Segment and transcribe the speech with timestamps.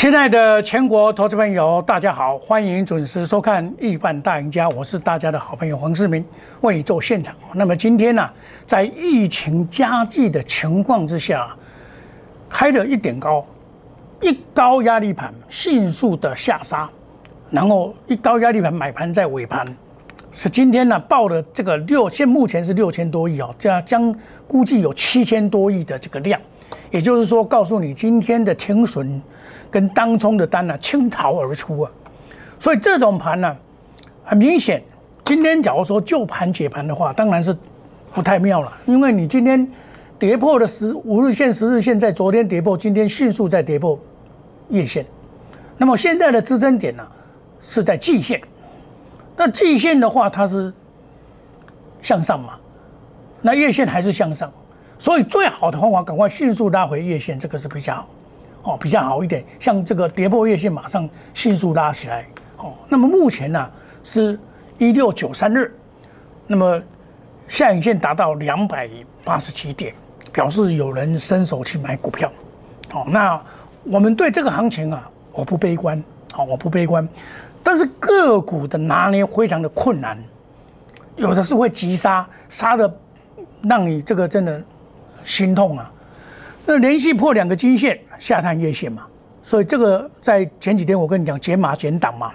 [0.00, 6.24] 亲爱的全国投资朋友，大家好，欢迎准时收看《亿万大赢家》，我是大家的好朋友黄世明，
[6.62, 7.36] 为你做现场。
[7.52, 8.26] 那么今天呢，
[8.64, 11.54] 在疫情加剧的情况之下，
[12.48, 13.44] 开了一点高，
[14.22, 16.88] 一高压力盘迅速的下杀，
[17.50, 19.66] 然后一高压力盘买盘在尾盘，
[20.32, 26.40] 是今天呢报的这个六，现目前是六千多亿哦，这样将估计有七千多亿的这个量，
[26.90, 29.20] 也就是说，告诉你今天的停损。
[29.70, 31.90] 跟当冲的单呢倾巢而出啊，
[32.58, 33.56] 所以这种盘呢，
[34.24, 34.82] 很明显，
[35.24, 37.56] 今天假如说就盘解盘的话，当然是
[38.12, 39.70] 不太妙了，因为你今天
[40.18, 43.98] 跌破的十五日线、十日线，在昨天跌破，今天迅速在跌破
[44.68, 45.06] 月线，
[45.78, 47.06] 那么现在的支撑点呢
[47.62, 48.40] 是在季线，
[49.36, 50.72] 那季线的话它是
[52.02, 52.54] 向上嘛，
[53.40, 54.52] 那月线还是向上，
[54.98, 58.08] 所以最好的方法赶快迅速拉回月线，这个是比较好。
[58.62, 62.26] 哦，比较好一点，像这个跌破月线，马上迅速拉起来。
[62.58, 63.70] 哦，那么目前呢
[64.04, 64.38] 是
[64.78, 65.74] 一六九三日，
[66.46, 66.80] 那么
[67.48, 68.88] 下影线达到两百
[69.24, 69.94] 八十七点，
[70.32, 72.30] 表示有人伸手去买股票。
[72.92, 73.40] 哦，那
[73.84, 76.02] 我们对这个行情啊，我不悲观。
[76.32, 77.08] 好，我不悲观，
[77.60, 80.16] 但是个股的拿捏非常的困难，
[81.16, 82.94] 有的是会急杀，杀的
[83.62, 84.62] 让你这个真的
[85.24, 85.90] 心痛啊。
[86.66, 89.06] 那连续破两个金线，下探月线嘛，
[89.42, 92.32] 所以这个在前几天我跟你讲减码减档嘛，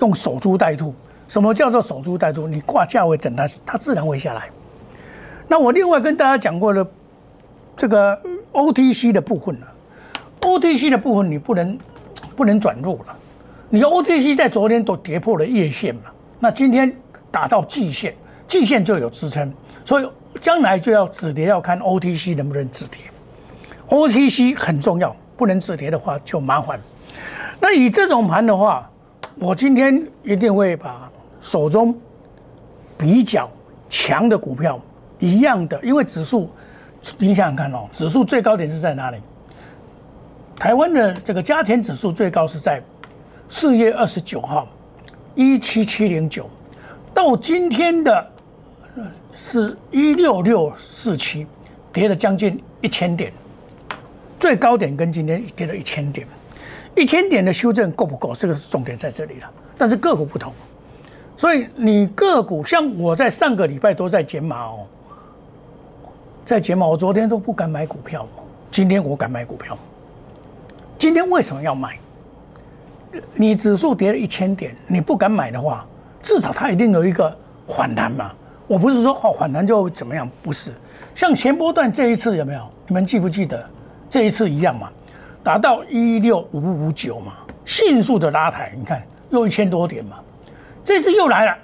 [0.00, 0.94] 用守株待兔。
[1.26, 2.48] 什么叫做守株待兔？
[2.48, 4.48] 你挂价位等它，它自然会下来。
[5.46, 6.86] 那我另外跟大家讲过的
[7.76, 8.18] 这个
[8.52, 9.66] OTC 的部分呢
[10.40, 11.78] ，OTC 的部分你不能
[12.34, 13.14] 不能转入了。
[13.68, 16.02] 你 OTC 在昨天都跌破了月线嘛，
[16.40, 16.90] 那今天
[17.30, 18.14] 打到季线，
[18.46, 19.52] 季线就有支撑，
[19.84, 20.08] 所以
[20.40, 23.00] 将来就要止跌，要看 OTC 能不能止跌。
[23.88, 26.78] OTC 很重要，不能止跌的话就麻烦。
[27.60, 28.88] 那以这种盘的话，
[29.36, 31.10] 我今天一定会把
[31.40, 31.98] 手中
[32.96, 33.50] 比较
[33.88, 34.78] 强的股票
[35.18, 36.50] 一样的，因为指数，
[37.18, 39.18] 你想想看哦，指数最高点是在哪里？
[40.56, 42.82] 台湾的这个加权指数最高是在
[43.48, 44.68] 四月二十九号，
[45.34, 46.50] 一七七零九，
[47.14, 48.26] 到今天的
[49.32, 51.46] 是一六六四七，
[51.92, 53.32] 跌了将近一千点。
[54.38, 56.26] 最高点跟今天跌了一千点，
[56.96, 58.34] 一千点的修正够不够？
[58.34, 59.50] 这个是重点在这里了。
[59.76, 60.52] 但是个股不同，
[61.36, 64.86] 所以你个股像我在上个礼拜都在减码哦，
[66.44, 66.86] 在减码。
[66.86, 68.26] 我昨天都不敢买股票，
[68.70, 69.76] 今天我敢买股票。
[70.98, 71.96] 今天为什么要买？
[73.34, 75.86] 你指数跌了一千点，你不敢买的话，
[76.22, 77.36] 至少它一定有一个
[77.68, 78.32] 反弹嘛。
[78.66, 80.72] 我不是说哦反弹就怎么样，不是。
[81.14, 82.60] 像前波段这一次有没有？
[82.86, 83.64] 你们记不记得？
[84.10, 84.90] 这一次一样嘛，
[85.42, 90.16] 达到一六五五九嘛，迅速的拉抬，你看又一千多点嘛，
[90.82, 91.58] 这次又来了，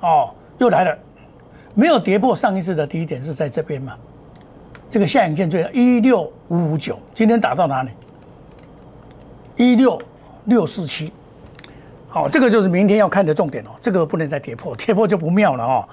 [0.00, 0.96] 哦，又来了，
[1.74, 3.94] 没有跌破上一次的低点是在这边嘛，
[4.88, 7.90] 这个下影线最一六五五九，今天打到哪里？
[9.56, 10.00] 一六
[10.44, 11.12] 六四七，
[12.08, 15.88] 好，这个就是明天要看的重点哦，这个不能再跌破，跌破就不妙了哦。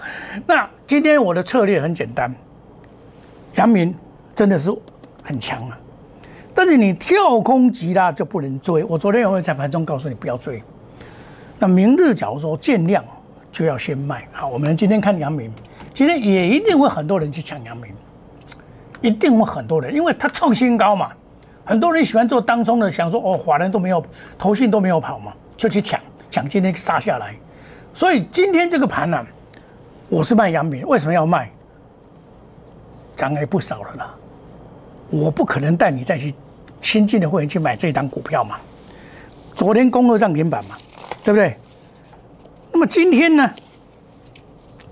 [0.46, 2.34] 那今天我的策略很简单，
[3.56, 3.94] 阳明
[4.36, 4.72] 真的是。
[5.24, 5.78] 很强啊，
[6.53, 8.84] 但是你跳空急拉就不能追。
[8.84, 10.62] 我昨天有没有在盘中告诉你不要追？
[11.59, 13.03] 那明日假如说见量，
[13.52, 14.28] 就要先卖。
[14.31, 15.52] 好，我们今天看阳明，
[15.94, 17.94] 今天也一定会很多人去抢阳明，
[19.02, 21.12] 一定会很多人，因为它创新高嘛。
[21.66, 24.03] 很多人喜欢做当中的，想说哦，华人都没有，
[24.38, 26.00] 投信都没有跑嘛，就去抢，
[26.31, 27.36] 抢今天杀下来。
[27.94, 29.24] 所以今天这个盘呢，
[30.07, 31.50] 我是卖阳明，为什么要卖？
[33.16, 34.16] 涨也不少了啦。
[35.09, 36.34] 我不可能带你再去
[36.81, 38.58] 新进的会员去买这档股票嘛？
[39.56, 40.75] 昨天公二上连板嘛，
[41.24, 41.56] 对不对？
[42.72, 43.51] 那么今天呢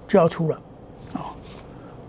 [0.08, 0.60] 就要出了，
[1.14, 1.32] 啊，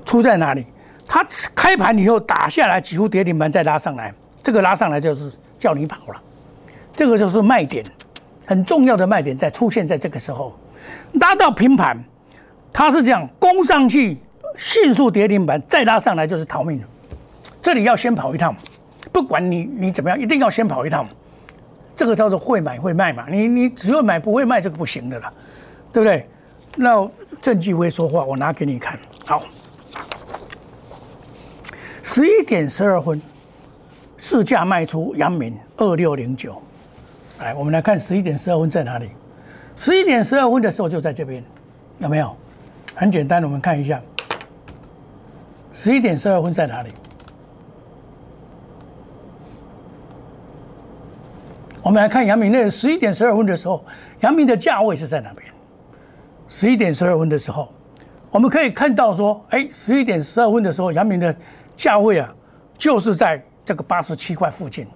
[0.05, 0.67] 出在哪里？
[1.07, 1.25] 它
[1.55, 4.13] 开盘以后打下来，几乎跌停板再拉上来，
[4.43, 6.21] 这个拉上来就是叫你跑了，
[6.93, 7.85] 这个就是卖点，
[8.47, 10.59] 很重要的卖点在出现在这个时候，
[11.13, 11.97] 拉到平盘，
[12.73, 14.19] 它是这样攻上去，
[14.57, 16.87] 迅速跌停板再拉上来就是逃命了。
[17.61, 18.55] 这里要先跑一趟，
[19.13, 21.07] 不管你你怎么样，一定要先跑一趟。
[21.95, 25.33] 这个叫做会买会卖嘛，你你只会买不会卖，这个不行的了，
[25.93, 26.25] 对不对？
[26.77, 27.11] 那
[27.41, 28.97] 证据会说话，我拿给你看。
[29.27, 29.43] 好，
[32.05, 33.21] 十一点十二分，
[34.17, 36.63] 市价卖出阳明二六零九。
[37.41, 39.11] 来，我们来看十一点十二分在哪里？
[39.75, 41.43] 十一点十二分的时候就在这边，
[41.99, 42.35] 有没有？
[42.95, 44.01] 很简单，我们看一下，
[45.75, 46.91] 十一点十二分在哪里？
[51.83, 53.85] 我们来看阳明那十一点十二分的时候，
[54.21, 55.47] 阳明的价位是在哪边？
[56.49, 57.69] 十一点十二分的时候，
[58.31, 61.35] 我们可以看到说，哎，十一点十二分的时候，阳明的
[61.77, 62.35] 价位啊，
[62.77, 64.87] 就是在这个八十七块附近。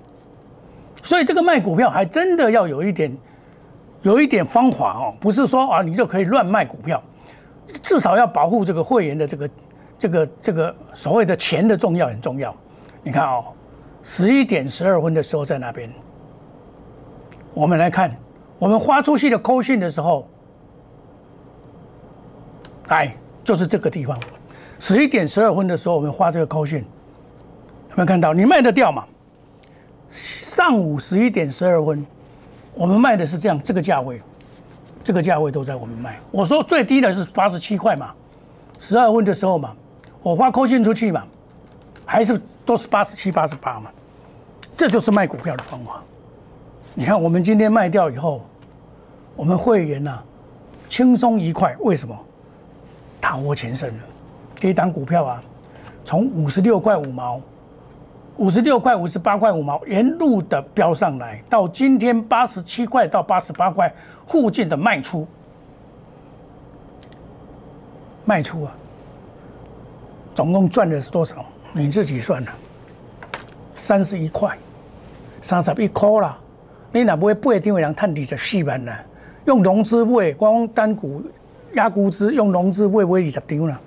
[1.02, 3.16] 所以这个卖股票还真的要有一点，
[4.02, 7.02] 有一点方法哦，不是说啊你就可以乱卖股票，
[7.82, 9.50] 至少要保护这个会员的这个
[9.98, 12.54] 这个这个所谓的钱的重要很重要。
[13.02, 13.44] 你看哦，
[14.02, 15.90] 十一点十二分的时候在那边，
[17.54, 18.14] 我们来看，
[18.58, 20.26] 我们发出去的扣讯的时候，
[22.88, 23.14] 来
[23.44, 24.18] 就是这个地方，
[24.78, 26.80] 十一点十二分的时候我们发这个扣讯，
[27.90, 28.32] 有没有看到？
[28.32, 29.04] 你卖得掉吗？
[30.08, 32.04] 上午十一点十二分，
[32.74, 34.20] 我们卖的是这样这个价位，
[35.04, 36.18] 这个价位都在我们卖。
[36.30, 38.12] 我说最低的是八十七块嘛，
[38.78, 39.74] 十二分的时候嘛，
[40.22, 41.22] 我发扣线出去嘛，
[42.04, 43.90] 还是都是八十七、八十八嘛，
[44.76, 46.02] 这就是卖股票的方法。
[46.94, 48.42] 你看我们今天卖掉以后，
[49.34, 50.22] 我们会员呐
[50.88, 52.18] 轻松一块，为什么？
[53.20, 54.02] 大获全胜了，
[54.60, 55.42] 一档股票啊，
[56.04, 57.40] 从五十六块五毛。
[58.38, 63.94] 五十六块、五十八块五毛，沿路的飙上来，到今天八十七块到八十八块
[64.26, 65.26] 附近的卖出，
[68.24, 68.72] 卖出啊，
[70.34, 71.44] 总共赚的是多少？
[71.72, 72.52] 你自己算了，
[73.74, 74.56] 三十一块，
[75.42, 76.38] 三十一块啦。
[76.92, 78.92] 你哪不会八张人探底十四万呢？
[79.46, 81.22] 用融资买，光单股
[81.72, 83.80] 压估值，用融资买买二十张啦，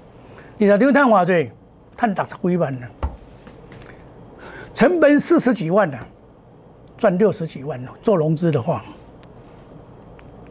[0.60, 1.52] 二十张探偌济？
[1.96, 2.88] 探六十几万呢？
[4.74, 5.98] 成本四十几万呢，
[6.98, 7.92] 赚六十几万了。
[8.02, 8.84] 做融资的话，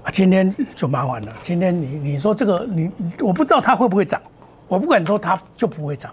[0.04, 1.36] 啊，今天就麻烦了。
[1.42, 2.90] 今天你你说这个你，
[3.20, 4.22] 我不知道它会不会涨，
[4.68, 6.10] 我不敢说它就不会涨，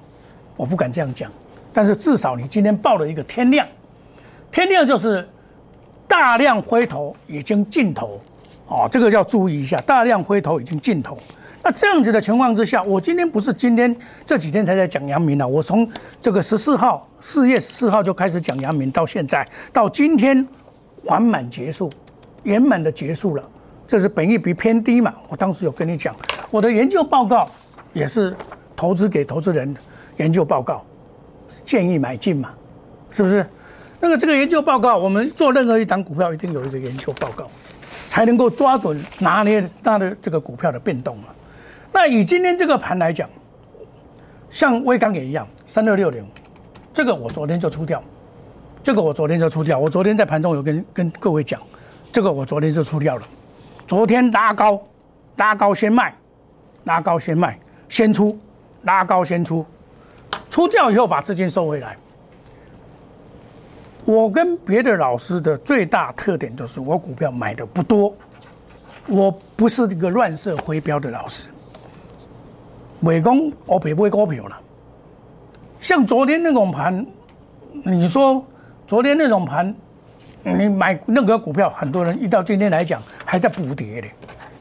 [0.58, 1.32] 我不敢这样讲。
[1.72, 3.66] 但是至少你今天报了一个天量，
[4.52, 5.26] 天量就是
[6.12, 8.20] 大量灰头已经尽头，
[8.68, 11.18] 哦，这个要注意一下，大量灰头已经尽头。
[11.64, 15.90] 那这样子的情况之下，我今天不是今天这几天才在讲阳明了，我从
[16.22, 20.46] 这个十四号四月十四号就开始讲阳明，到现在到今天
[21.04, 21.90] 完满结束，
[22.44, 23.50] 圆满的结束了。
[23.88, 25.14] 这是本益比偏低嘛？
[25.30, 26.14] 我当时有跟你讲，
[26.50, 27.50] 我的研究报告
[27.94, 28.36] 也是
[28.76, 29.74] 投资给投资人
[30.18, 30.84] 研究报告，
[31.64, 32.50] 建议买进嘛，
[33.10, 33.46] 是不是？
[34.04, 37.48] 那个这个研究报告，我们做任何一档股票一定有一个研究报告，
[38.10, 41.26] 才能够抓准拿捏它的这个股票的变动嘛。
[41.94, 43.30] 那以今天这个盘来讲，
[44.50, 46.26] 像威钢也一样，三六六零，
[46.92, 48.04] 这个我昨天就出掉，
[48.84, 49.78] 这个我昨天就出掉。
[49.78, 51.62] 我昨天在盘中有跟跟各位讲，
[52.12, 53.24] 这个我昨天就出掉了。
[53.86, 54.82] 昨天拉高，
[55.36, 56.12] 拉高先卖，
[56.86, 58.36] 拉高先卖，先出，
[58.82, 59.64] 拉高先出，
[60.50, 61.96] 出掉以后把资金收回来。
[64.06, 68.14] 我跟别的老师的最大特点就是我股票买的不多，
[69.08, 71.48] 我不是一个乱射回标的老师。
[73.00, 74.60] 美工我别不会股票了，
[75.80, 77.06] 像昨天那种盘，
[77.84, 78.44] 你说
[78.88, 79.74] 昨天那种盘，
[80.44, 84.08] 你买任何股票，很多人一到今天来讲还在补跌的，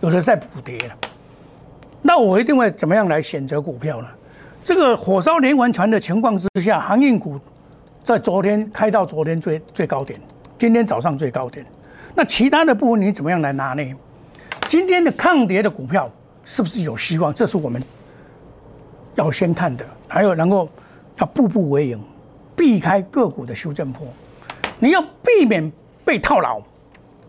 [0.00, 0.90] 有的在补跌的。
[2.02, 4.08] 那我一定会怎么样来选择股票呢？
[4.64, 7.38] 这个火烧连环船的情况之下，航运股
[8.04, 10.18] 在昨天开到昨天最最高点，
[10.58, 11.64] 今天早上最高点。
[12.14, 13.94] 那其他的部分你怎么样来拿呢？
[14.68, 16.10] 今天的抗跌的股票
[16.44, 17.32] 是不是有希望？
[17.32, 17.82] 这是我们。
[19.16, 20.68] 要先看的，还有能够
[21.18, 22.00] 要步步为营，
[22.56, 24.06] 避开个股的修正坡，
[24.78, 25.70] 你要避免
[26.04, 26.60] 被套牢，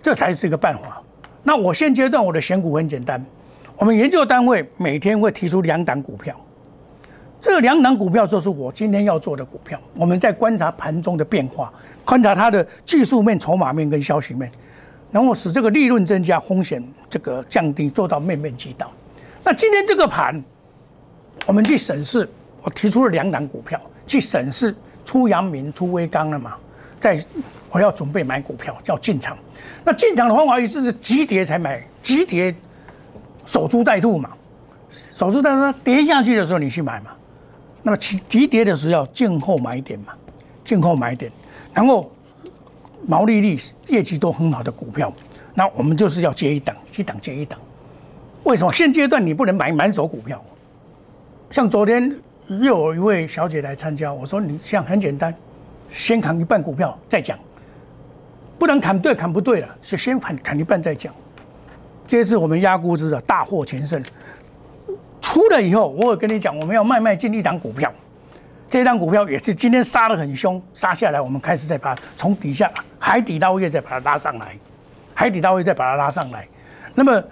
[0.01, 1.01] 这才是一个办法。
[1.44, 3.22] 那我现阶段我的选股很简单，
[3.75, 6.40] 我们研究单位每天会提出两档股票，
[7.41, 9.77] 这两档股票就是我今天要做的股票。
[9.95, 11.74] 我们在观察盘中的变化，
[12.05, 14.50] 观察它的技术面、筹码面跟消息面，
[15.12, 18.89] 然后使这个利润增加，风险这个降低，做到面面俱到。
[19.43, 20.41] 那今天这个盘。
[21.48, 22.29] 我们去审视，
[22.62, 26.53] 我提出了两档股票去审视，出阳明、出微刚了嘛？
[27.00, 27.19] 在
[27.71, 29.36] 我要准备买股票，叫进场。
[29.83, 32.53] 那进场的方法意思是急跌才买，急跌
[33.48, 34.29] 守株待兔嘛。
[34.91, 37.10] 守株待兔，跌下去的时候你去买嘛。
[37.84, 40.14] 那么急急跌的时候要静候买点嘛，
[40.64, 41.32] 静候买点，
[41.74, 42.12] 然后
[43.06, 43.58] 毛利率、
[43.88, 45.12] 业绩都很好的股票，
[45.54, 47.60] 那我们就是要接一档，一档接一档。
[48.44, 50.44] 为什么现阶段你不能买满手股票？
[51.50, 52.16] 像昨天
[52.48, 55.34] 又有一位小姐来参加，我说你像很简单，
[55.92, 57.38] 先砍一半股票再讲，
[58.58, 61.14] 不能砍对砍不对了，是先砍砍一半再讲。
[62.08, 64.04] 这次我们压估值啊大获全胜，
[65.32, 67.90] 出了以后，我有跟你讲，我们要慢慢进一档股票，
[68.70, 72.70] 这张股票也是今天杀得很凶，杀下来，我们开始再把从底下
[73.00, 74.54] 海底捞月再把它拉上来，
[75.14, 76.46] 海底捞月再把它拉上来。
[76.96, 77.24] 那么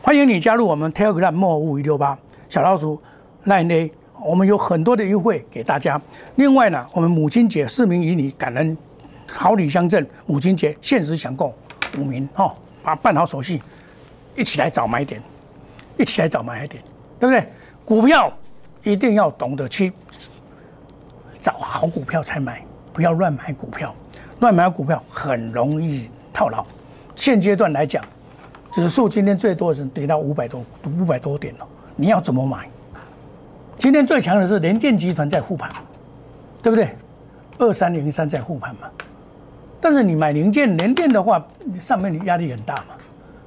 [0.00, 2.16] 欢迎你加入我们 Telegram 莫五一六八
[2.48, 3.02] 小老鼠
[3.44, 3.92] Line A，
[4.24, 6.00] 我们有很多的优惠给大家。
[6.36, 8.78] 另外呢，我们母亲节市民与你感恩
[9.26, 11.52] 好礼相赠，母亲节限时抢购
[11.98, 13.60] 五名哈，把办好手续，
[14.36, 15.20] 一起来找买点，
[15.98, 16.80] 一起来找买点，
[17.20, 17.46] 对不对？
[17.84, 18.32] 股票
[18.82, 19.92] 一定要懂得去。
[21.38, 22.62] 找好股票才买，
[22.92, 23.94] 不要乱买股票。
[24.40, 26.64] 乱买股票很容易套牢。
[27.14, 28.02] 现阶段来讲，
[28.72, 30.64] 指数今天最多是跌到五百多
[30.98, 31.66] 五百多点了。
[31.96, 32.68] 你要怎么买？
[33.76, 35.70] 今天最强的是联电集团在护盘，
[36.62, 36.94] 对不对？
[37.58, 38.88] 二三零三在护盘嘛。
[39.80, 41.42] 但是你买零件联电的话，
[41.80, 42.94] 上面的压力很大嘛。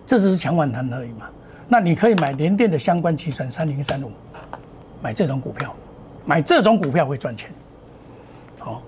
[0.05, 1.27] 这只是强反弹而已嘛。
[1.67, 4.11] 那你可以买联电的相关计算三零三五，
[5.01, 5.73] 买这种股票，
[6.25, 7.49] 买这种股票会赚钱。
[8.59, 8.81] 好，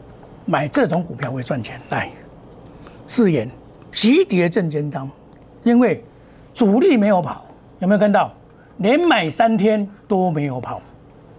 [0.45, 1.79] 买这种股票会赚钱。
[1.89, 2.09] 来，
[3.07, 3.49] 四眼
[3.91, 5.09] 急跌正肩章，
[5.63, 6.03] 因为
[6.53, 7.45] 主力没有跑，
[7.79, 8.31] 有没有看到？
[8.79, 10.81] 连买三天都没有跑，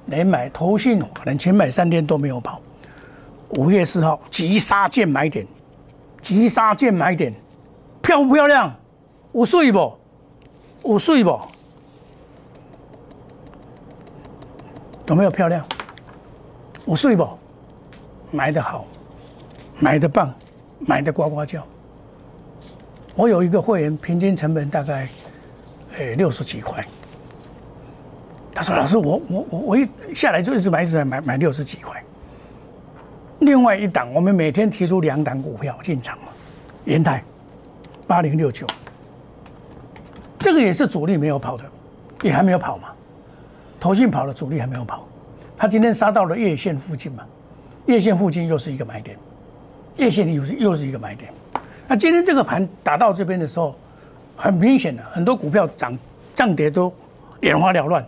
[0.06, 2.58] 连买投信连前买三天都没有跑。
[3.58, 5.46] 五月四号急杀见买点，
[6.22, 7.32] 急杀见买点，
[8.00, 8.74] 漂不漂亮？
[9.32, 9.94] 五岁不？
[10.86, 11.40] 五岁不？
[15.08, 15.64] 有没有漂亮？
[16.86, 17.28] 五岁不？
[18.30, 18.84] 买的好，
[19.80, 20.32] 买的棒，
[20.78, 21.66] 买的呱呱叫。
[23.16, 25.08] 我有一个会员，平均成本大概，
[25.96, 26.84] 诶六十几块。
[28.54, 32.00] 他说：“老师，我我我我一下来就一直买，一直买，买六十几块。”
[33.40, 36.28] 另外一档，我们每天提出两档股票进场嘛，
[36.84, 37.22] 延泰
[38.06, 38.66] 八零六九，
[40.38, 41.64] 这个也是主力没有跑的，
[42.22, 42.88] 也还没有跑嘛。
[43.78, 45.06] 头信跑了主力还没有跑，
[45.56, 47.24] 他今天杀到了月线附近嘛。
[47.86, 49.16] 月线附近又是一个买点，
[49.96, 51.30] 月线又是又是一个买点。
[51.86, 53.76] 那今天这个盘打到这边的时候，
[54.36, 55.96] 很明显的很多股票涨
[56.34, 56.92] 涨跌都
[57.42, 58.04] 眼花缭乱，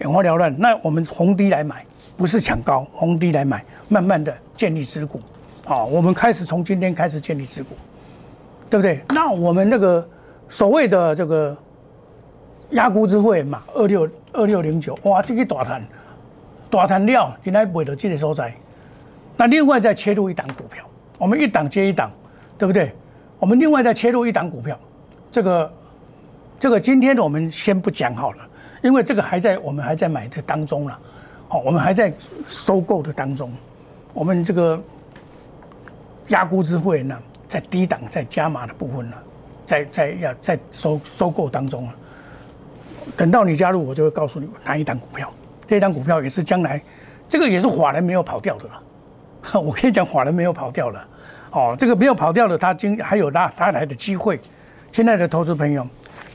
[0.00, 0.52] 眼花缭乱。
[0.58, 1.84] 那我们红低来买，
[2.16, 5.20] 不是抢高，红低来买，慢慢的建立持股。
[5.66, 7.76] 啊，我们开始从今天开始建立持股，
[8.68, 9.00] 对不对？
[9.10, 10.08] 那我们那个
[10.50, 11.56] 所谓的这个
[12.70, 15.82] 压估之会嘛，二六二六零九，哇，这个大盘
[16.68, 18.52] 大盘料，今天买到这个所在。
[19.36, 20.84] 那另外再切入一档股票，
[21.18, 22.10] 我们一档接一档，
[22.58, 22.92] 对不对？
[23.38, 24.78] 我们另外再切入一档股票，
[25.30, 25.72] 这个
[26.58, 28.48] 这个今天我们先不讲好了，
[28.82, 30.98] 因为这个还在我们还在买的当中了，
[31.48, 32.12] 好，我们还在
[32.46, 33.50] 收购的当中，
[34.12, 34.78] 我们这个
[36.28, 37.16] 压估之会呢，
[37.46, 39.16] 在低档在加码的部分呢，
[39.70, 41.94] 在在要在收收购当中啊。
[43.16, 45.32] 等到你加入，我就会告诉你哪一档股票，
[45.64, 46.82] 这一档股票也是将来
[47.28, 48.82] 这个也是法人没有跑掉的了。
[49.60, 51.06] 我可以讲，法人没有跑掉了，
[51.52, 54.40] 哦，这个没有跑掉的，他今还有拉他来的机会。
[54.90, 55.86] 亲爱的投资朋友，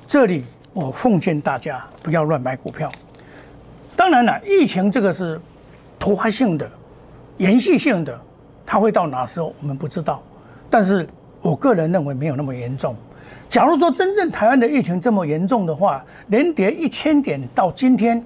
[0.08, 2.90] 这里我奉劝大家不要乱买股票。
[3.98, 5.40] 当然了，疫情这个是
[6.00, 6.70] 突发性的、
[7.38, 8.18] 延续性的，
[8.66, 10.24] 它会到哪时候我们不知道。
[10.70, 11.08] 但是
[11.42, 12.96] 我个人认为没有那么严重。
[13.50, 18.24] 假如说真正台湾的疫情这么严重的话，连跌一千点到今天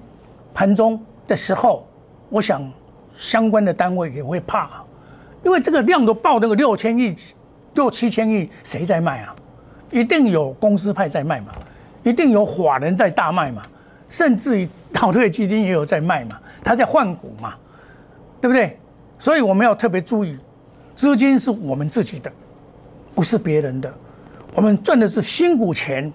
[0.52, 1.86] 盘中的时候，
[2.28, 2.62] 我想。
[3.16, 4.82] 相关的单位也会怕，
[5.44, 7.14] 因为这个量都爆那个六千亿、
[7.74, 9.36] 六七千亿，谁在卖啊？
[9.90, 11.52] 一定有公司派在卖嘛，
[12.02, 13.62] 一定有法人在大卖嘛，
[14.08, 17.52] 甚至于倒退基金也有在卖嘛，他在换股嘛，
[18.40, 18.78] 对不对？
[19.18, 20.38] 所以我们要特别注意，
[20.96, 22.32] 资金是我们自己的，
[23.14, 23.92] 不是别人的。
[24.54, 26.12] 我们赚的是新股钱，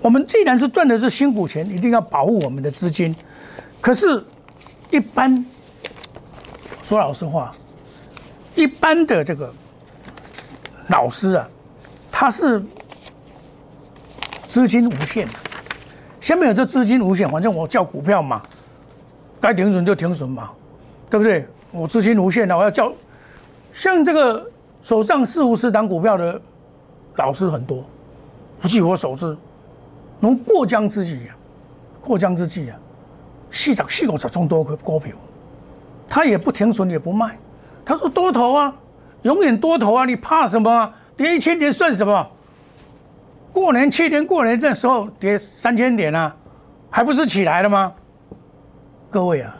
[0.00, 3.14] 我们既然是赚的是新股钱，一定要保护我们的资金。
[3.80, 4.24] 可是，
[4.90, 5.44] 一般。
[6.82, 7.54] 说老实话，
[8.54, 9.52] 一般的这个
[10.86, 11.46] 老师啊，
[12.10, 12.62] 他是
[14.46, 15.34] 资金无限的。
[16.18, 18.40] 下面有这资金无限，反正我叫股票嘛，
[19.38, 20.50] 该停损就停损嘛，
[21.10, 21.46] 对不对？
[21.70, 22.90] 我资金无限的，我要叫
[23.74, 24.50] 像这个
[24.82, 26.40] 手上四五十档股票的
[27.18, 27.84] 老师很多，
[28.60, 29.36] 不计我手之，
[30.20, 31.36] 能过江之鲫啊，
[32.00, 32.76] 过江之鲫啊，
[33.50, 35.12] 四十四五十种多股票。
[36.08, 37.36] 他也不停损，也不卖。
[37.84, 38.74] 他说多头啊，
[39.22, 40.94] 永远多头啊，你怕什么啊？
[41.16, 42.26] 跌一千点算什么？
[43.52, 46.34] 过年七天过年这时候跌三千点啊，
[46.88, 47.92] 还不是起来了吗？
[49.10, 49.54] 各位啊，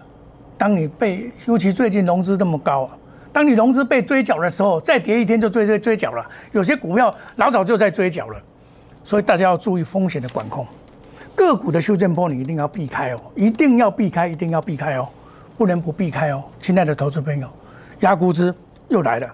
[0.57, 2.97] 当你被尤其最近融资这么高啊，
[3.33, 6.25] 当你融资被追缴的时候，再跌一天就追追追缴了。
[6.53, 8.37] 有些股票老早就在追缴了，
[9.05, 10.67] 所以大家要注意风险的管控。
[11.35, 15.09] 个股的修正波你一定要避开哦，一定要避开，一定要避开哦。
[15.57, 17.49] 不能不避开哦，亲爱的投资朋友，
[18.01, 18.55] 压估值
[18.89, 19.29] 又来了。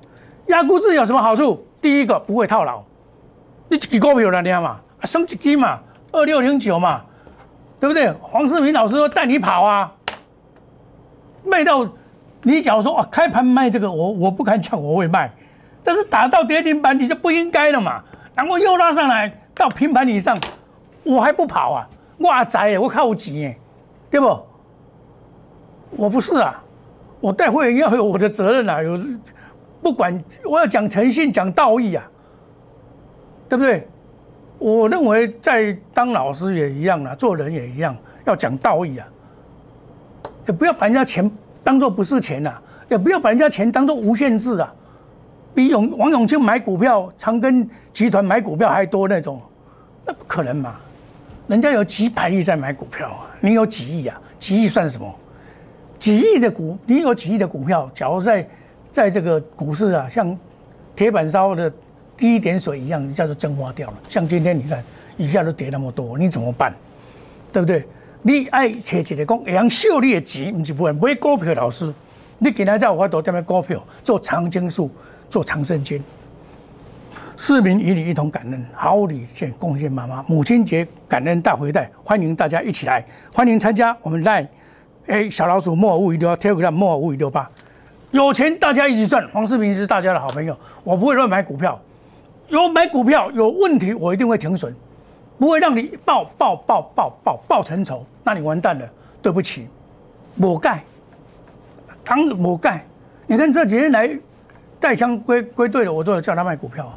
[0.49, 1.67] 压估值有什么好处？
[1.81, 2.83] 第一个不会套牢，
[3.69, 5.79] 你几股票来听嘛，升几基嘛，
[6.13, 7.03] 二六零九嘛，
[7.79, 8.11] 对不对？
[8.23, 9.93] 黄世明老师说带你跑啊，
[11.45, 11.87] 卖到
[12.45, 15.31] 你假如说啊开盘卖这个，我我不敢讲我会卖，
[15.83, 20.37] 但是打到跌停板你就不应该了嘛，然后又拉上来到平盘以上，
[21.03, 21.89] 我还不跑啊？
[22.19, 23.55] 哇仔，我靠急，
[24.11, 24.39] 对不？
[25.97, 26.63] 我不是啊，
[27.21, 28.99] 我带会员要有我的责任啊，有
[29.83, 32.05] 不管我要讲诚信、讲道义啊，
[33.49, 33.89] 对不对？
[34.59, 39.07] 我认为在当老师也一样啊，做人也一样，要讲道义啊，
[40.47, 41.31] 也不要把人家钱
[41.65, 42.53] 当做不是钱呐，
[42.91, 44.73] 也不要把人家钱当做无限制啊，
[45.55, 49.41] 比永王永庆买股票、长庚集团买股票还多那种，
[50.05, 50.77] 那不可能嘛？
[51.49, 54.21] 人家有几百亿在买股票啊，你有几亿啊？
[54.39, 55.13] 几亿算什么？
[55.99, 58.47] 几亿的股，你有几亿的股票，假如在
[58.93, 60.39] 在这个股市啊，像
[60.95, 61.73] 铁板烧的
[62.17, 63.97] 第一点水一样，叫做蒸发掉了。
[64.09, 64.85] 像今天你看，
[65.17, 66.75] 一下都跌那么多，你怎么办？
[67.53, 67.87] 对不对？
[68.27, 71.93] 你爱找一个讲，杨秀你的钱，不是不会买股票老师，
[72.39, 74.91] 你今天在我多点买股票，做长青树，
[75.29, 76.03] 做长生金。
[77.37, 84.49] 市民与你一同感恩，好礼献贡献妈妈，母亲节感恩大回带，欢迎大家一起来，欢迎参加我们在。
[85.07, 87.51] 哎，小老鼠莫五一六八，Telegram 莫五一六八，
[88.11, 89.29] 有钱大家一起赚。
[89.35, 91.79] 黄世平是大家的好朋友，我不会乱买股票，
[92.49, 94.75] 有买股票有问题，我一定会停损，
[95.39, 98.89] 不会让你报报报报报报成仇，那你完蛋了。
[99.23, 99.69] 对不起，
[100.35, 100.85] 抹盖，
[102.05, 102.85] 当抹盖。
[103.27, 104.19] 你看这几天来
[104.79, 106.93] 带枪归归队的，我都有叫他卖股票，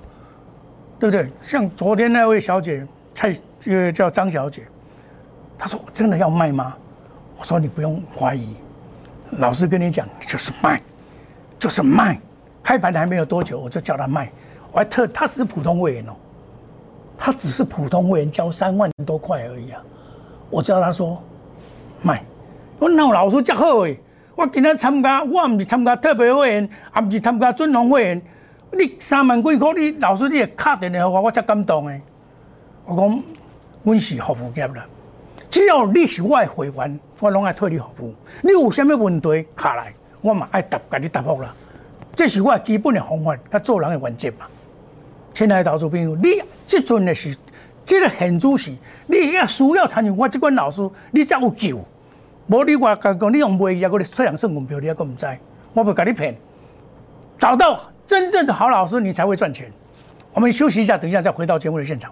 [1.00, 1.30] 对不对？
[1.42, 3.34] 像昨天那位小姐蔡，
[3.68, 4.64] 呃，叫张小姐，
[5.58, 6.76] 她说真的要卖吗？
[7.40, 8.56] 我说你不用怀疑，
[9.38, 10.82] 老师跟你讲就是卖，
[11.58, 12.20] 就是卖。
[12.62, 14.30] 开盘还没有多久，我就叫他卖。
[14.74, 16.14] 我还特他是普通会员哦，
[17.18, 19.82] 他只是普通会员，交三万多块而已啊。
[20.50, 21.22] 我叫他说
[22.02, 22.24] 卖。
[22.80, 24.00] 我那老师较好诶，
[24.36, 28.22] 我今天参加，我唔是参加特别会员，也唔是参加尊荣会员。
[28.72, 32.00] 你三万几块，你老师你也卡电话，我才感动诶。
[32.86, 33.24] 我讲，
[33.84, 34.86] 阮是服务业啦。
[35.50, 38.14] 只要你是我的会员，我拢爱替你服务。
[38.42, 41.54] 你有啥物问题卡来，我嘛爱答，给你答复啦。
[42.16, 44.46] 这是我基本的方法，他做人的原则嘛。
[45.34, 47.36] 亲爱的投资朋友，你即阵的是
[47.84, 48.70] 即个现主是，
[49.08, 51.84] 你也需要参与我这款老师，你才有救。
[52.48, 55.26] 无你话讲讲，你用卖业，我哋出人算门票，你还个唔知，
[55.74, 56.36] 我不甲你骗。
[57.40, 59.72] 找到真正的好老师，你才会赚钱。
[60.34, 62.12] 我们休息一下，等一下再回到节目的现场。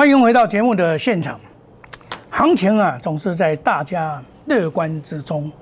[0.00, 1.38] 欢迎回到节目的现场。
[2.30, 5.52] 行情啊，总是在大家乐观之中，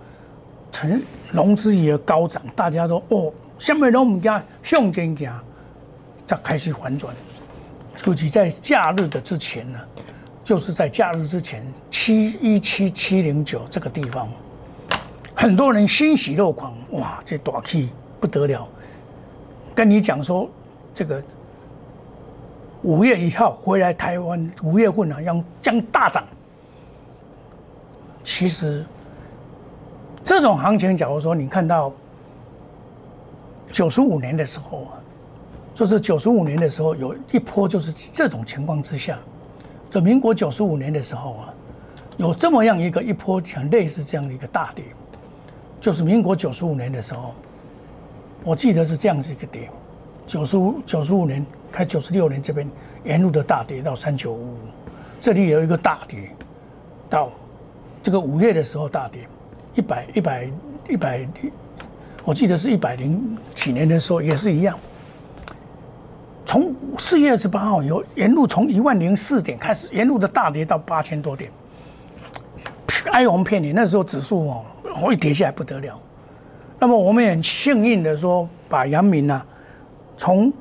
[0.71, 5.37] 成融资也高涨，大家都哦，下面都唔加向前行，
[6.25, 7.13] 再开始反转。
[8.07, 9.79] 尤其在假日的之前呢，
[10.45, 14.29] 就是在假日之前七一七七零九这个地方，
[15.35, 18.69] 很多人欣喜若狂，哇，这大气不得了，
[19.75, 20.49] 跟你讲说
[20.95, 21.21] 这个。
[22.83, 26.25] 五月一号回来台湾，五月份啊，将将大涨。
[28.23, 28.85] 其实
[30.23, 31.93] 这种行情，假如说你看到
[33.73, 34.93] 九十五年的时候啊，
[35.75, 39.19] 就是九十五年的时候有一波，就是这种情况之下，
[39.91, 41.55] 在民国九十五年的时候啊，
[42.17, 44.85] 有这么样一个一波，像类似这样的一个大跌，
[45.81, 47.35] 就是民国九十五年的时候，
[48.45, 49.69] 我记得是这样子一个跌，
[50.29, 52.69] 九十五九十五年开九十六年这边
[53.03, 54.57] 沿路的大跌到三九五五，
[55.23, 56.31] 这里有一个大跌，
[57.09, 57.33] 到
[58.03, 59.27] 这个五月的时候大跌
[59.75, 60.47] 一百一百
[60.87, 61.27] 一百，
[62.27, 64.79] 我记得是一百零几年的时候也是一样。
[66.45, 71.51] 从四月二十八号以后，沿路从一万零四点开始，沿路的大跌到八千多点，
[73.13, 73.73] 哀鸿遍野。
[73.73, 74.63] 那时候指数哦，
[75.11, 75.99] 一跌下来不得了。
[76.79, 79.43] 那么我们也很幸运的说，把阳明呢，
[80.19, 80.53] 从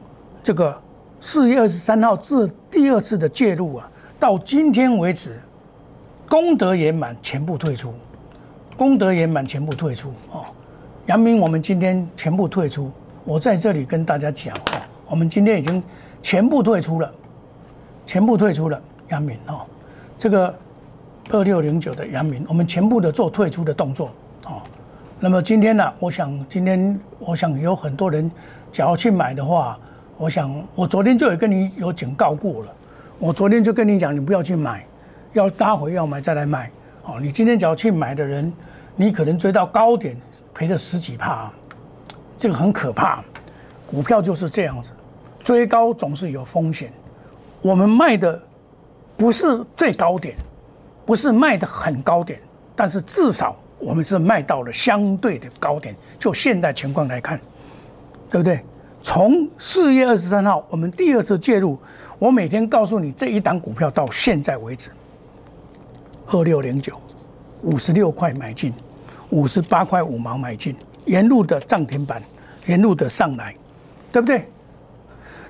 [0.43, 0.80] 这个
[1.20, 3.89] 四月二十三号至第二次的介入啊，
[4.20, 5.38] 到今天为止，
[6.30, 7.91] 功德圆满，全部退出，
[8.78, 10.46] 功德圆满，全部退出哦。
[11.08, 12.91] 阳明，我们今天全部退出。
[13.26, 14.80] 我在这里跟大家讲哦。
[15.10, 15.82] 我们今天已经
[16.22, 17.12] 全部退出了，
[18.06, 19.62] 全部退出了阳明哦，
[20.20, 20.54] 这个
[21.32, 24.12] 二六零九的阳明，我们全部的做退出的动作
[24.46, 24.62] 哦。
[25.20, 28.30] 那么今天呢，我想今天我想有很多人，
[28.71, 29.77] 想要去买的话，
[30.17, 32.73] 我想我昨天就有跟你有警告过了，
[33.19, 34.86] 我昨天就跟你讲，你不要去买，
[35.34, 36.69] 要搭回要买再来买
[37.03, 37.19] 哦。
[37.19, 38.51] 你今天只要去买的人，
[38.95, 40.15] 你可能追到高点
[40.53, 41.51] 赔了十几帕，
[42.38, 43.23] 这个很可怕，
[43.86, 44.91] 股票就是这样子。
[45.43, 46.91] 追高总是有风险，
[47.62, 48.39] 我们卖的
[49.15, 50.36] 不是最高点，
[51.06, 52.39] 不是卖的很高点，
[52.75, 55.95] 但是至少我们是卖到了相对的高点。
[56.19, 57.39] 就现在情况来看，
[58.29, 58.59] 对不对？
[59.01, 61.77] 从四月二十三号我们第二次介入，
[62.19, 64.89] 我每天告诉你这一档股票到现在为止，
[66.27, 66.99] 二六零九，
[67.61, 68.73] 五十六块买进，
[69.29, 72.21] 五十八块五毛买进，沿路的涨停板，
[72.65, 73.55] 沿路的上来，
[74.11, 74.45] 对不对？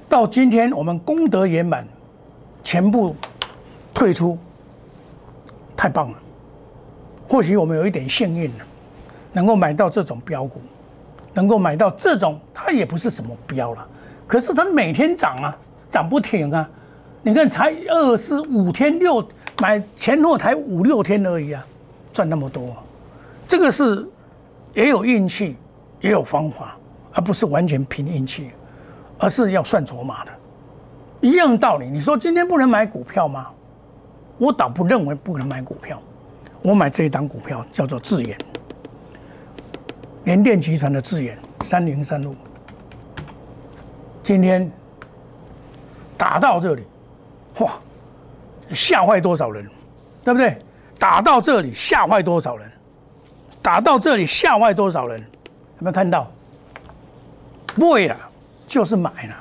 [0.08, 1.88] 到今天，我们功德圆满，
[2.64, 3.16] 全部
[3.94, 4.38] 退出，
[5.76, 6.18] 太棒了。
[7.28, 8.52] 或许我们有一点幸运，
[9.34, 10.62] 能够买到这种标股，
[11.38, 13.88] 能够买到这种，它也不是什么标了，
[14.26, 15.56] 可是它每天涨啊，
[15.92, 16.68] 涨不停啊。
[17.22, 19.24] 你看，才二十五天六
[19.62, 21.64] 买前后才五六天而已啊，
[22.12, 22.76] 赚那么多，
[23.48, 24.04] 这个是
[24.74, 25.56] 也有运气，
[26.02, 26.76] 也有方法，
[27.14, 28.50] 而不是完全凭运气。
[29.20, 30.32] 而是要算筹码的，
[31.22, 31.88] 一样道理。
[31.90, 33.48] 你说今天不能买股票吗？
[34.38, 36.00] 我倒不认为不能买股票。
[36.62, 38.38] 我买这一档股票叫做智远，
[40.28, 42.36] 联电集团的智远三零三路。
[44.22, 44.70] 今天
[46.18, 46.84] 打到这里，
[47.60, 47.72] 哇，
[48.74, 49.66] 吓坏多少人，
[50.26, 50.58] 对不对？
[51.00, 52.70] 打到这里吓坏多少人？
[53.62, 55.18] 打到这里吓坏多少人？
[55.18, 55.26] 有
[55.80, 56.30] 没有看到？
[57.74, 58.18] 不会啊。
[58.68, 59.36] 就是买了，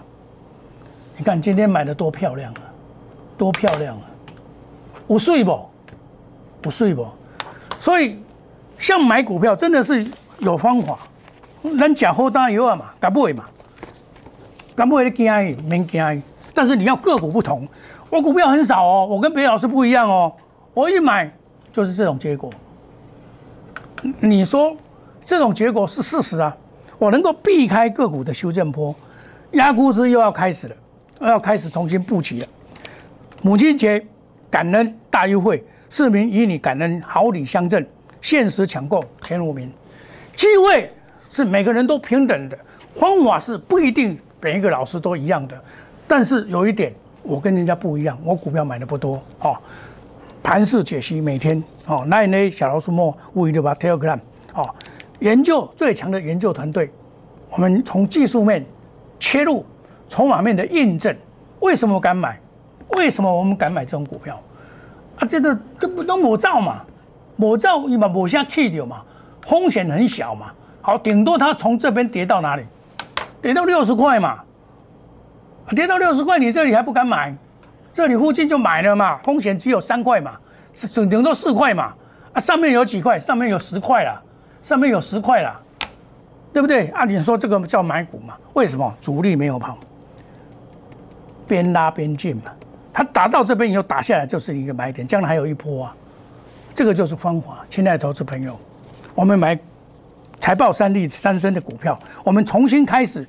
[1.16, 2.62] 你看今天买的多漂亮啊，
[3.36, 4.04] 多漂亮啊！
[5.08, 5.68] 不睡不？
[6.62, 7.08] 不睡不？
[7.80, 8.22] 所以
[8.78, 10.06] 像买股票真的是
[10.46, 10.96] 有方法，
[11.62, 13.44] 人讲后当然有啊嘛，敢不会嘛？
[14.76, 16.22] 敢不会惊伊，免惊伊。
[16.54, 17.66] 但是你要个股不同，
[18.08, 20.32] 我股票很少哦，我跟别的老师不一样哦，
[20.72, 21.30] 我一买
[21.72, 22.48] 就是这种结果。
[24.20, 24.76] 你说
[25.24, 26.56] 这种结果是事实啊？
[26.96, 28.94] 我能够避开个股的修正波。
[29.52, 30.76] 压估值又要开始了，
[31.20, 32.46] 又要开始重新布局了。
[33.42, 34.04] 母亲节
[34.50, 37.84] 感恩大优惠，市民与你感恩，好礼相赠，
[38.20, 39.72] 限时抢购前五名。
[40.36, 40.88] 机会
[41.30, 42.56] 是每个人都平等的，
[42.94, 45.60] 方法是不一定每一个老师都一样的。
[46.06, 49.56] 但是有一点，我跟人家不一样，我股票买的不多哦。
[50.42, 54.18] 盘式解析每天哦，nine a 小老鼠莫五一六八 Telegram
[54.54, 54.68] 哦，
[55.18, 56.88] 研究最强的研究团队，
[57.50, 58.64] 我们从技术面。
[59.18, 59.64] 切入
[60.10, 61.16] 筹码面的印证，
[61.60, 62.38] 为什么敢买？
[62.98, 64.38] 为什么我们敢买这种股票？
[65.16, 66.82] 啊，这个这不都抹造嘛？
[67.36, 69.02] 抹造你把抹下去掉嘛，
[69.46, 70.46] 风险很小嘛。
[70.82, 72.62] 好，顶多它从这边跌到哪里？
[73.40, 74.38] 跌到六十块嘛。
[75.70, 77.34] 跌到六十块，你这里还不敢买？
[77.92, 80.32] 这里附近就买了嘛，风险只有三块嘛，
[80.74, 81.94] 是顶顶多四块嘛。
[82.32, 83.18] 啊，上面有几块？
[83.18, 84.22] 上面有十块了，
[84.62, 85.62] 上面有十块了。
[86.52, 86.86] 对不对？
[86.88, 88.34] 按理说这个叫买股嘛？
[88.54, 89.76] 为什么主力没有跑，
[91.46, 92.44] 边拉边进嘛？
[92.92, 95.96] 它打到这边以后打下来就是一个买点，将来还有一波啊！
[96.74, 97.58] 这个就是方法。
[97.68, 98.58] 亲爱的投资朋友，
[99.16, 99.58] 我们买
[100.38, 103.26] 财报三利三升的股票，我们重新开始，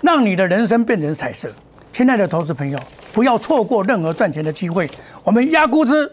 [0.00, 1.50] 让你的人生变成彩色。
[1.92, 2.78] 亲爱的投资朋友，
[3.12, 4.88] 不要错过任何赚钱的机会。
[5.24, 6.10] 我们压估值。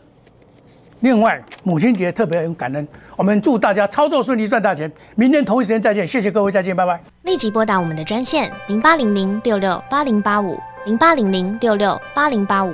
[1.02, 4.92] 另外，母亲节特别感恩，我们祝大家操作顺利，赚大钱。
[5.16, 7.00] 明天同一时间再见，谢谢各位，再见，拜拜。
[7.22, 10.60] 立即拨打我们的专线零八零零六六八零八五。
[10.86, 12.74] 零八零零六六八零八五